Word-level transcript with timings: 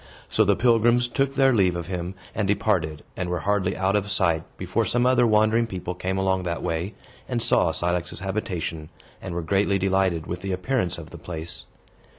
So 0.29 0.43
the 0.43 0.55
pilgrims 0.55 1.07
took 1.07 1.35
their 1.35 1.53
leave 1.53 1.75
of 1.75 1.85
him, 1.85 2.15
and 2.33 2.47
departed, 2.47 3.03
and 3.15 3.29
were 3.29 3.41
hardly 3.41 3.77
out 3.77 3.95
of 3.95 4.09
sight 4.09 4.41
before 4.57 4.83
some 4.83 5.05
other 5.05 5.27
wandering 5.27 5.67
people 5.67 5.93
came 5.93 6.17
along 6.17 6.41
that 6.41 6.63
way, 6.63 6.95
and 7.29 7.39
saw 7.39 7.71
Cilix's 7.71 8.21
habitation, 8.21 8.89
and 9.21 9.35
were 9.35 9.43
greatly 9.43 9.77
delighted 9.77 10.25
with 10.25 10.41
the 10.41 10.53
appearance 10.53 10.97
of 10.97 11.11
the 11.11 11.19
place. 11.19 11.65